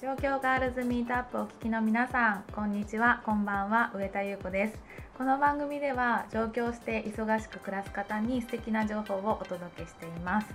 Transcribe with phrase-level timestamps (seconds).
[0.00, 3.20] 状況ガールズミートアップをお聞きの皆さんこんにちは。
[3.26, 3.90] こんばんは。
[3.92, 4.78] 上田優子です。
[5.16, 10.46] この番組では上京して忙しく暮らす方に素敵な情報をお届けしています。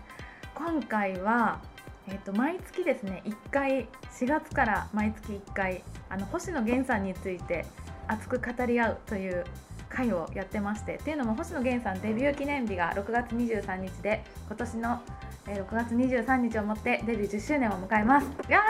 [0.56, 1.60] 今回は
[2.08, 7.66] えー、と毎月ですね1回4月から毎月1回あの星野源さんについて
[8.08, 9.44] 熱く語り合うという
[9.90, 15.02] 会をやってましてっていうのも星野源さんデビュー記念日が6月23日で今年の
[15.46, 18.28] 6月23日をもってデビュー10周年を迎えます。
[18.50, 18.62] や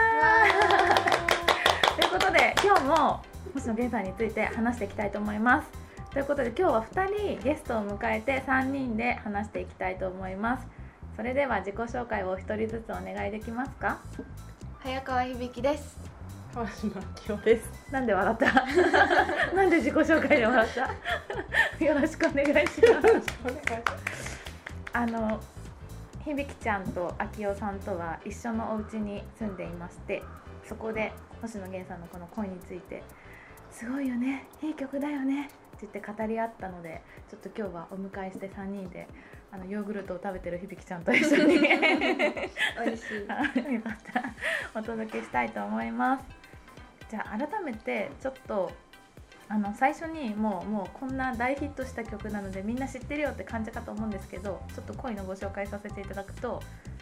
[1.96, 3.22] ということで今日も
[3.54, 5.68] 星野源さんについて話していきたいと思います。
[6.12, 10.68] ということで今日は2人ゲストを迎えて3人で話していきたいと思います。
[11.16, 14.00] それでは自己紹介をお一人ずつお願いできますか？
[14.82, 15.98] 早川響です。
[16.56, 17.70] 川島清です。
[17.92, 18.46] なんで笑った？
[19.56, 21.86] なんで自己紹介で笑った？
[21.86, 24.42] よろしくお願いします。
[24.94, 25.40] あの
[26.26, 30.24] 響ちゃんと秋代さんとは一緒のお家に住んでいまして
[30.64, 33.04] そこで星野源さんのこの恋について
[33.72, 39.08] すごいよねいい曲だよねって言って語り合ったのでちょっと今日はお迎えして3人で
[39.52, 41.60] あのヨーグルトを食べてる響ちゃんと一緒に。
[41.62, 43.28] 美味しい。
[44.74, 46.26] お届けしたいと思います。
[47.10, 48.72] じゃあ改めてちょっと
[49.54, 56.60] あの最初にもうもうこんな大ヒットした曲なのでみんな知ってるよって感じかと思うんですけどちょっと恋のご紹介させていただくと、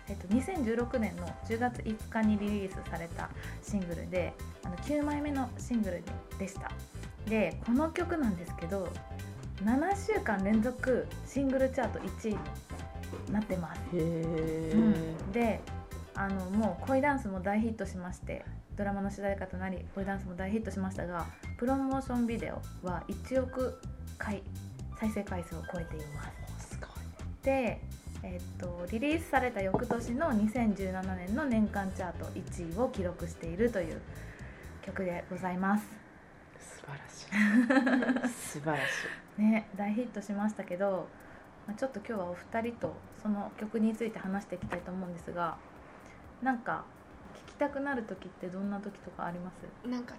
[0.09, 3.29] えっと、2016年の10月5日にリリースされた
[3.63, 4.33] シングルで
[4.65, 6.03] あの9枚目のシングル
[6.37, 6.71] でした。
[7.25, 8.89] でこの曲なんですけど
[9.63, 12.39] 7週間連続シングルチャート1位に
[13.31, 13.79] なってます。
[13.95, 15.61] うん、で
[16.15, 18.43] あのもう恋ダンスも大ヒットしまして
[18.81, 21.27] ドラマの主題歌となり恋ダンスも大ヒットしましたが
[21.59, 22.55] プロモーションビデオ
[22.87, 23.79] は1億
[24.17, 24.41] 回
[24.99, 26.79] 再生回数を超えています。
[27.43, 27.79] で、
[28.23, 34.01] えー、っとリリースされた翌年の2017年の年間チャート1位を記録しているという
[34.81, 35.85] 曲でございます。
[36.59, 38.33] 素晴らしい。
[38.33, 38.79] 素晴らし
[39.37, 39.41] い。
[39.43, 41.07] ね大ヒットしましたけど
[41.77, 45.57] ちょっと今日はお二人とその曲について話していきたいと思うんですが
[46.41, 46.83] なんか
[47.61, 49.87] たくなる時ってどんな時とかあります？
[49.87, 50.15] なんか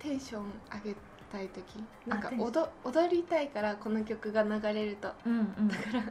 [0.00, 0.42] テンション
[0.84, 0.96] 上げ
[1.30, 1.84] たい時。
[2.08, 6.10] なんか踊踊りたいからこの曲が流れると、うんうん、だからなんか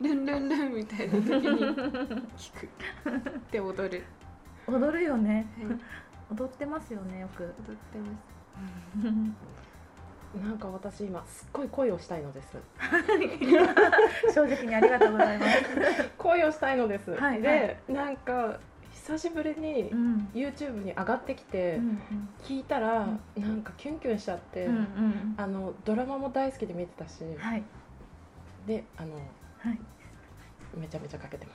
[0.00, 1.58] ルンルンルンみたいな時に
[2.38, 2.68] 聞く。
[3.50, 4.04] で踊る。
[4.68, 7.42] 踊るよね、はい、踊ってますよねよく。
[7.42, 8.34] 踊ってます。
[10.40, 12.56] なんか私今すっごい恋をしたいのです。
[14.34, 16.10] 正直にありがとうございます。
[16.18, 18.58] 恋をしたいのです、はい、で、はい、なんか
[19.06, 19.90] 久しぶりに
[20.32, 21.78] YouTube に上がってきて
[22.42, 23.06] 聞いたら
[23.36, 24.66] なんかキュンキュンしちゃって、
[25.36, 27.62] あのドラマも大好きで見てたし、はい、
[28.66, 29.20] であの、は
[29.70, 29.78] い、
[30.80, 31.52] めちゃめちゃかけてま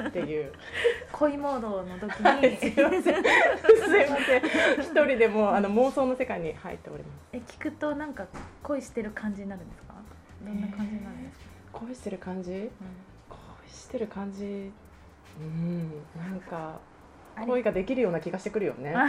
[0.00, 0.08] す。
[0.08, 0.50] っていう。
[1.12, 3.02] 恋モードの時に、はい、すいません。
[3.02, 3.22] すいま
[4.16, 4.80] せん。
[4.80, 7.28] 一人でもあの妄想の世界に入っております。
[7.32, 8.26] え聞くとなんか
[8.62, 9.94] 恋してる感じになるんですか？
[10.42, 11.44] どんな感じになるんですか、
[11.74, 12.60] えー、恋してる感じ、うん、
[13.28, 14.72] 恋してる感じ
[15.40, 16.80] うんなんか
[17.46, 18.94] 恋ができるような気がしてくるよね。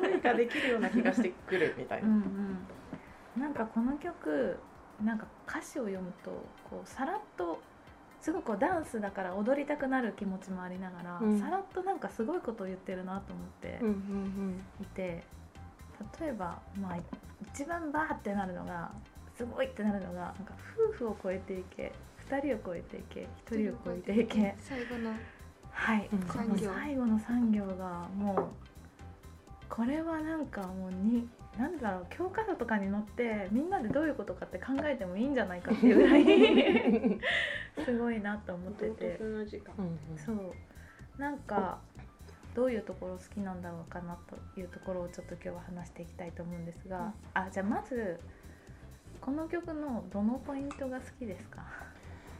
[0.00, 2.14] 恋ができるような気がしてくるみたいな、うん
[3.36, 4.58] うん、なんかこの曲
[5.02, 6.30] なんか歌詞を読むと
[6.68, 7.60] こうさらっと
[8.20, 13.80] すごくダンスだから踊りたくなる気持ちもありながら、うん、さらっとなんかすごいことを言ってるなと思って
[14.82, 15.24] いて、
[16.20, 16.96] 例えば、まあ、
[17.54, 18.90] 一番バーってなるのが
[19.40, 20.52] すごいってなるのがなんか
[20.92, 21.92] 夫婦を超えていけ
[22.28, 24.54] 2人を超えていけ1人を超えていけ。
[24.60, 25.14] 最後の
[25.70, 28.44] はい、うん、最後の産業がもう
[29.70, 37.20] これはなんかもうに何だろう教科書とかに載ってみんなでどういうことかって考えてもいいんじゃないかっていうぐらい
[37.82, 39.18] すごいなと思ってて。
[40.18, 40.54] そう。
[41.16, 41.78] なんか
[42.54, 44.18] どういうところ好きなんだろうかな
[44.54, 48.20] というところをちょっと今日は話していきたいと思うんですが、うん、あじゃあまず
[49.20, 51.62] この曲のどのポイントが好きですか？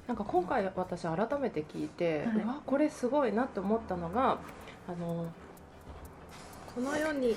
[0.07, 4.39] なんか今回私改めて聞いて、はい、うわこれすごいなと思ったのが
[4.89, 5.27] あの
[6.75, 7.37] この世に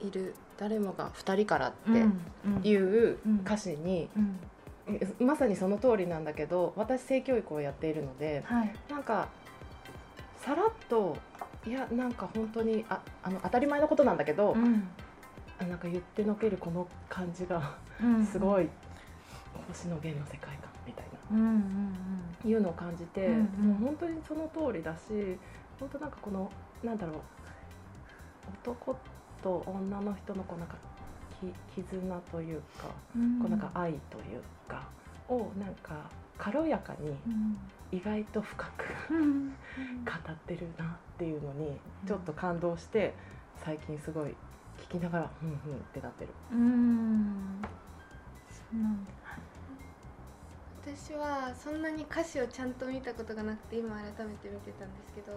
[0.00, 1.72] いる誰もが2人からっ
[2.62, 4.08] ていう歌詞に、
[5.18, 9.28] まさにその通りなんだけど私性教育をやっているので、はい、なんか
[10.38, 11.16] さらっと
[11.66, 14.88] いやなんか本当にああの当たり前のことなんだけど、うん、
[15.64, 17.76] なんか言ってのけるこの感じが
[18.30, 18.68] すごい
[19.68, 21.96] 星野源の世界観みたいな、うんうん
[22.44, 25.38] うん、いうのを感じて、うんうん、もう本当にその通りだし
[25.80, 26.50] 本当なんかこの
[26.84, 27.16] なんだろう
[28.62, 28.96] 男
[29.42, 30.76] と女の人のこうなんか
[31.74, 34.88] 絆というか、うん、こうなんか愛というか
[35.28, 37.16] をなんか軽やかに
[37.96, 40.88] 意外と深く 語ってるなっ
[41.18, 43.14] ていうのにちょっと感動して
[43.56, 44.34] 最近すごい
[44.88, 46.30] 聞きながらふんふんってなってる。
[46.52, 47.62] うん。
[48.48, 49.10] そうなんだ。
[50.86, 55.32] 私はそんなに歌詞をちゃんと見たことがなくて今改めて見てたんですけど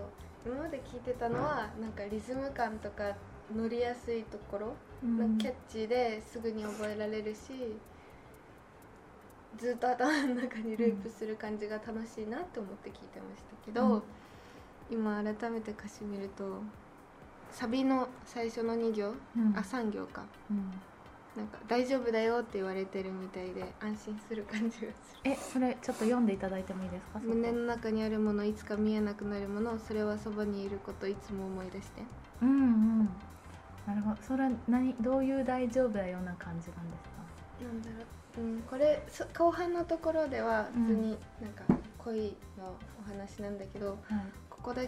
[0.45, 3.15] 今まで聞いてたのはなんかリズム感とか
[3.55, 4.73] 乗りやすいところ、
[5.03, 7.39] うん、キャッチーですぐに覚えられるし
[9.57, 14.03] ずっと頭の中にループする感じが楽しいなって思って聞いてましたけど、うん、
[14.91, 16.61] 今改めて歌詞見ると
[17.51, 20.71] サビの最初の2行、うん、あ3行か、うん、
[21.35, 24.91] なんか大丈夫だよって言われてるみたいで安心する感じがする。
[25.23, 27.19] えそれちょっと読んでいただいてもいいですか？
[27.19, 32.03] 胸の中にあるものいつか見えなくなるものそれはそばにいることいつも思い出して。
[32.41, 32.53] うんう
[33.03, 33.09] ん。
[33.85, 34.17] なるほど。
[34.21, 37.63] それは何どういう大丈夫だような感じなんですか？
[37.65, 37.95] なんだろ
[38.37, 39.03] う、うん、これ
[39.37, 41.63] 後半のところでは普通になんか
[41.97, 42.75] 恋の
[43.05, 44.83] お話なんだけど、うんはい、ここだ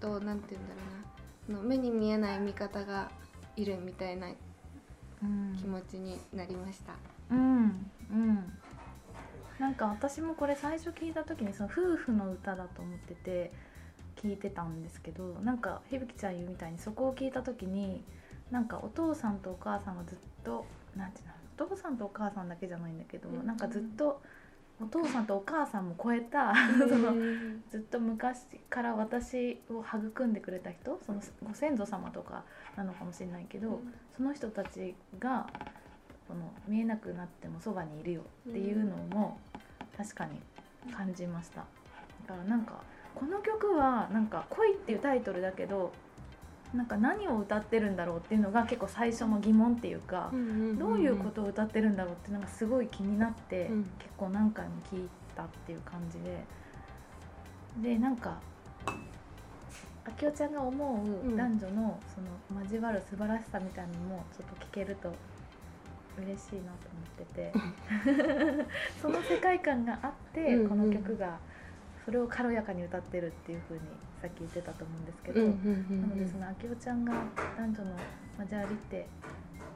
[0.00, 1.11] となんて言うんだろうな
[1.48, 3.10] の目に見えない味方が
[3.56, 4.28] いるみたいな
[5.58, 6.94] 気持ちになりました。
[7.30, 8.52] うん、うん。
[9.58, 13.52] なんか私もこれ最初聞いた時にその夫婦の歌だと思ってて
[14.16, 18.02] 聞いてたんですけどなんか響ちゃん言うみたいにそこを聞いた時に
[18.50, 20.66] なんかお父さんとお母さんがずっと
[20.96, 24.20] 何て言うのお父さんとお母さんだけじゃないんだけど、うん、なんかずっと
[24.82, 26.52] お父さんとお母さんも超えた
[26.88, 27.14] その
[27.70, 32.44] ずっと昔から私を育んでくれた人そのご先祖様とか
[32.76, 35.46] なのかもしれないけど、うん、その人たちが
[36.26, 39.38] この見えなくなってもそばにいるよっていうのも
[39.96, 40.40] 確かに
[40.92, 41.64] 感じました。
[42.26, 42.82] だからなんか
[43.14, 45.92] この曲はなんか「恋」っていうタイトルだけど
[46.74, 50.30] なんか何を歌ってるんだろうっていうのが結構最初の疑問っていうか、
[50.78, 56.44] どういうことを歌ってるんだろうってなんかすごい気になって、結構何回も聞いたっていう感じで。
[57.80, 58.38] でなんか
[60.20, 65.10] 明夫ちゃんが思う男女のその交わる素晴らしさみたいなのもちょっと聞けると
[66.18, 67.52] 嬉しいなと思ってて。
[69.00, 71.38] その世界観があってこの曲が
[72.04, 73.80] それを軽やかに歌ってるっていうふうに
[74.20, 75.46] さっき言ってたと思うんですけど、な
[76.06, 77.12] のでその明夫ちゃんが
[77.56, 77.90] 男女の
[78.40, 79.06] 交わりって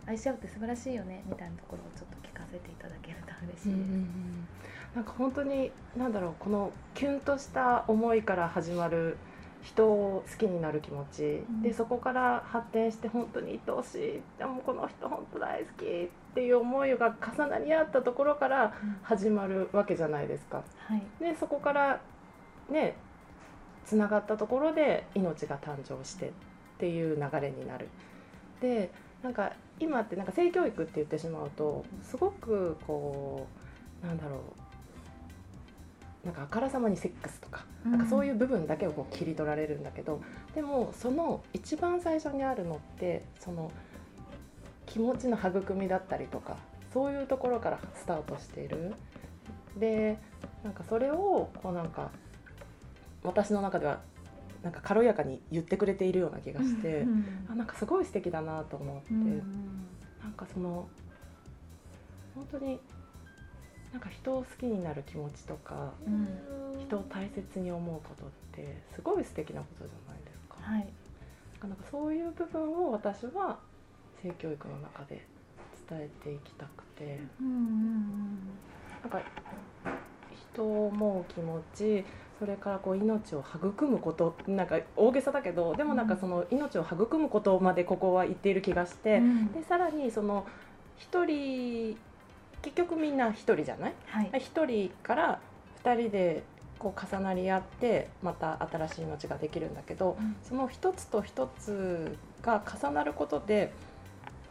[0.07, 3.69] 愛し合うって素晴らしいよねみたいなところをちょっと聞かせていただけると嬉しいです。
[3.69, 4.47] うんうんうん、
[4.95, 9.17] なんか本当に何だろうこのキュンとした思いから始まる
[9.63, 14.23] 人を好きになる気持ち、うん、でそこから発展して本当に愛おしい。
[14.39, 20.63] でもこの人本当大好きっていう思いが重なり合ったところから始まるわけじゃないですか。
[20.91, 20.97] うん。
[20.97, 22.01] はい、でそこから
[22.71, 22.97] ね
[23.85, 26.33] つながったところで命が誕生してっ
[26.79, 27.89] ていう流れになる。
[28.61, 28.91] で
[29.23, 33.47] なんか今ってなんか性教育って言ってしまうとすごくこ
[34.03, 34.37] うなんだろ
[36.25, 40.21] うなんかあからさまにセックスとか,、なんかそういう部分だけをこう切り取られるんだけど
[40.55, 43.71] でもその一番最初にあるのってその
[44.87, 46.57] 気持ちの育みだったりとか
[46.93, 48.95] そういうところからスタートしている。
[49.77, 50.19] で
[50.65, 52.11] なんかそれをこうなんか
[53.27, 54.01] 私の中では
[54.63, 59.87] なんか軽やかに言ってくれているような気がして、うんうん、あなんかすごい素敵だなと思って、うんうん、
[60.23, 60.89] なんかその
[62.35, 62.81] 本当に
[63.93, 70.57] なんか人を好きになる気持ちとか、うん、人を大切に思うことってすごい素敵なことじゃないですか。
[70.61, 70.89] はい、
[71.63, 73.59] なんかそういう部分を私は
[74.23, 75.25] 性教育の中で
[75.89, 78.39] 伝えていきたくて、うんうんうん、
[79.03, 79.23] なんか
[80.57, 82.05] 人を思う気持ち
[82.39, 90.47] それからこう命を育むことなんか大げさだけどでもなんかその命を育むことまでここは言っている気がして、うん、でさらにその
[91.13, 91.97] 1人
[92.63, 95.41] 結局みんな1人じゃない、はい、1人から
[95.85, 96.43] 2人で
[96.79, 103.73] こう重なり合ってまた新しい命ができるんだけど、うん、その一つと一つが重なることで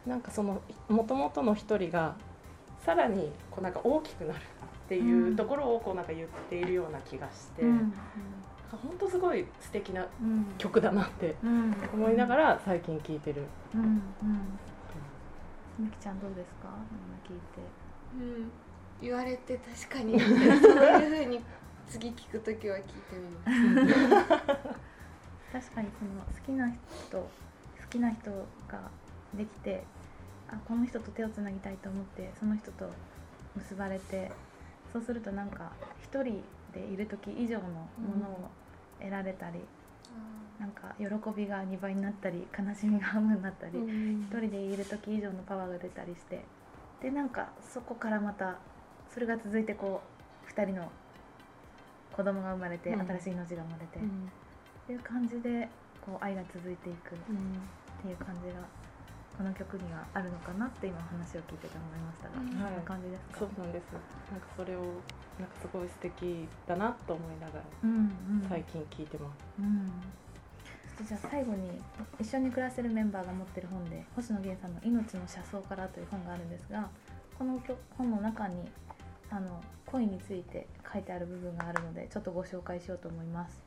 [0.06, 2.16] なんかそのもともとの1人が
[2.84, 4.40] さらにこうなんか大きくなる
[4.86, 7.92] っていうところをこうなんか言っているような気がして、うん、
[8.70, 10.06] 本当すごい素敵な
[10.58, 11.34] 曲だなって
[11.92, 13.42] 思いながら最近聴いてる。
[13.74, 14.00] うんうん。
[15.78, 16.68] みきちゃんどうですか？
[17.28, 17.60] 今聞いて、
[18.18, 18.50] うん、
[19.02, 20.18] 言われて確かに。
[20.18, 21.40] そういうふうに
[21.88, 24.06] 次聞く時は聞いてみます。
[25.52, 27.28] 確かにその好きな人好
[27.90, 28.30] きな人
[28.68, 28.80] が
[29.34, 29.84] できて
[30.48, 32.88] あこの人と手をつなぎたいと思ってその人と
[33.56, 34.30] 結ばれて
[34.96, 35.72] そうするとなんか
[36.02, 38.50] 一人でいる時以上のものを
[38.98, 41.04] 得られたり、うん、なんか喜
[41.38, 46.42] びが2倍になったり悲しみが半分になったり、うん、一人でいる時以上のパワーが出たりして
[47.02, 48.56] でなんかそこからまた
[49.12, 50.00] それが続いてこ
[50.48, 50.90] 2人の
[52.16, 54.00] 子供が生まれて、新しい命が生まれて、っ
[54.86, 55.68] ていう感じで
[56.00, 57.18] こう愛が続いていくっ
[58.00, 58.64] ていう感じが
[59.36, 63.92] この曲にはあるのかなって今話を聞いてて思いましたが、うん、そんな感じですか、そうなんです。
[64.32, 64.80] なんかそれを
[65.38, 67.64] なんかすごい素敵だなと思いながら、
[68.48, 69.92] 最近聞いてます、うん。
[71.04, 71.70] じゃあ最後に
[72.18, 76.88] 一緒に暮らせるメンバーが持ってる本で星野源さんの「命の車窓から」という本があるんですが
[77.38, 77.60] この
[77.98, 78.66] 本の中に
[79.28, 83.62] あの恋について書いてある部分があるのでちょっとご紹介しようと思います。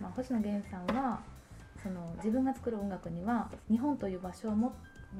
[0.00, 1.20] まあ、星野源さんは
[1.82, 4.74] その自分が作る音楽には日本という場所をも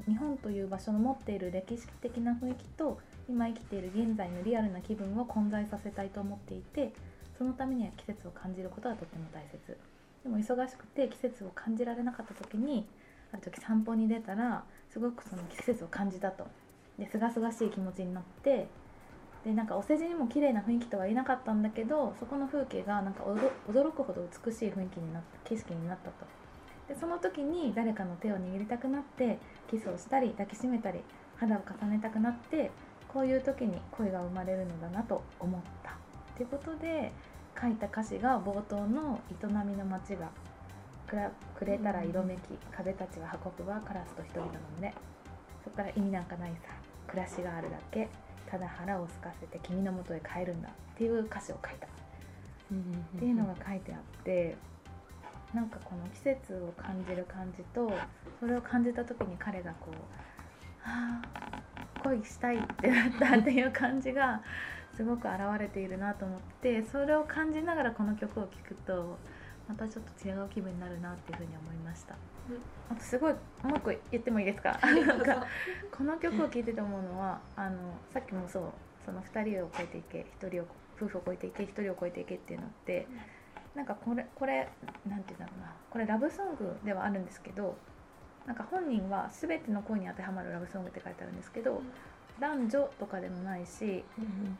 [0.07, 6.93] 日本という場所の持っている歴史的な雰囲気と今生きている現在のリアルな気分を混在させたいと思っていて
[7.37, 9.77] そのためには季節を感じることがとっても大切。
[10.23, 12.85] でも忙しくて季節を感じられなかった時に
[13.31, 16.45] ある時散歩に出たらすごくその季節を感じたと。
[16.97, 18.67] ですがすがしい気持ちになって
[19.43, 26.44] でなんかお世辞にも綺麗な雰囲気とは言えなかったんだけどそこの風景がなんか驚くほど美しい雰囲気になった景色になったと。
[26.87, 29.39] でその時に誰かの手を握りたくなって
[29.69, 30.99] キスをしたり抱きしめたり
[31.37, 32.71] 肌を重ねたくなって
[33.07, 35.91] こういう時に恋が生まれるのだなと思った。
[35.91, 35.93] っ
[36.37, 37.11] ていうことで
[37.59, 40.29] 書いた歌詞が冒頭の「営みの街が
[41.57, 42.39] くれたら色めき
[42.71, 44.93] 風たちが運ぶはカラスと人々なので
[45.63, 46.73] そこから意味なんかないさ
[47.07, 48.09] 暮らしがあるだけ
[48.49, 51.87] ただ腹を空かせて君のもとへ帰るんだっていう歌詞を書いた。
[51.87, 54.57] っていうのが書いてあって
[55.55, 57.89] なんかこの季節を感じる感じと
[58.39, 59.93] それを感じた時に彼がこう
[60.87, 61.61] 「はあ
[62.03, 64.41] 恋したい」ってなったっていう感じが
[64.93, 69.17] すごく表れているなと思ってそれを感じながらこの曲を聴くと
[69.67, 72.15] またちょっと違う気分になるなっていうふうに思いました。
[72.91, 73.33] あとすごい
[73.63, 74.77] もう一個言ってもいいですか？
[74.83, 75.47] なんか
[75.91, 78.63] この曲を聴いてて思うのはあのさっきもそう
[79.03, 80.65] その2人を超えていけ1人を
[80.97, 83.07] 夫婦を超えていけ1人を超えていけっていうのって
[83.75, 84.69] なんかこれこれ
[85.07, 85.73] なんて言うんだろうな。
[85.89, 87.75] これラブソングではあるんですけど
[88.45, 91.81] なんか本人は全ての恋に当てはまるラブソングって書いてあるんですけど、
[92.39, 94.03] 男女とかでもないし、例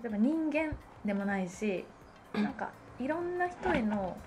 [0.05, 1.85] えば人間でもないし
[2.33, 4.17] なんかいろんな人への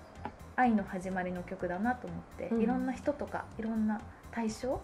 [0.55, 2.19] 愛の始まりの曲だなと思っ
[2.49, 3.99] て、いろんな人とかいろんな
[4.31, 4.79] 対象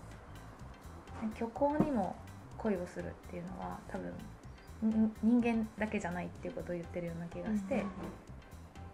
[1.36, 2.16] 虚構にも
[2.58, 7.86] 恋をするっていうのは多分人間だけじゃないっていうことを言ってるような気がして、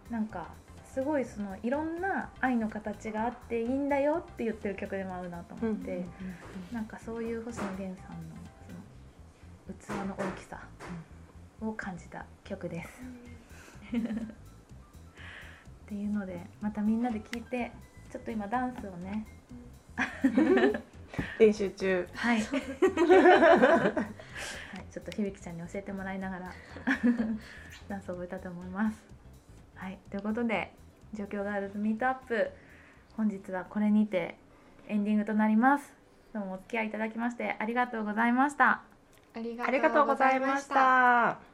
[0.09, 0.47] なんか
[0.93, 6.05] すごいそのいろんな愛の形があっていいんだよって言ってる曲でもあるなと思って、
[6.71, 8.35] なんかそういう星野源さんの
[9.79, 10.59] その器の大きさ
[11.61, 12.89] を感じた曲です。
[13.91, 13.93] っ
[15.87, 17.71] ていうのでまたみんなで聞いて
[18.11, 19.25] ちょっと今ダンスをね
[21.39, 22.07] 練習中。
[22.13, 22.49] はい、はい、
[24.91, 26.51] ちょっと響ちゃんに教えてもらいながら
[27.87, 29.20] ダンスを覚えたと思います
[29.81, 30.71] はいということで
[31.15, 32.51] 状況ガールズミートアップ
[33.17, 34.37] 本日はこれにて
[34.87, 35.91] エンディングとなります。
[36.35, 38.83] どうもお付き合いいただきましてありがとうございました。
[39.33, 39.39] あ
[39.71, 41.50] りがとうございました